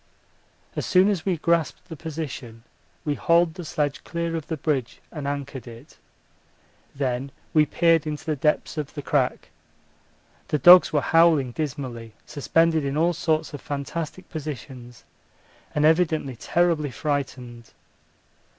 [0.75, 2.63] As soon as we grasped the position,
[3.05, 5.99] we hauled the sledge clear of the bridge and anchored it.
[6.95, 9.49] Then we peered into the depths of the crack.
[10.47, 15.03] The dogs were howling dismally, suspended in all sorts of fantastic positions
[15.75, 17.69] and evidently terribly frightened.